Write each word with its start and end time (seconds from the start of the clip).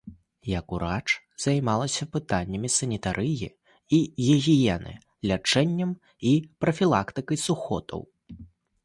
Як 0.51 0.67
урач 0.75 1.09
займалася 1.43 2.07
пытаннямі 2.15 2.69
санітарыі 2.77 3.47
і 3.97 3.99
гігіены, 4.29 4.93
лячэннем 5.33 5.91
і 6.31 6.33
прафілактыкай 6.67 7.37
сухотаў. 7.45 8.01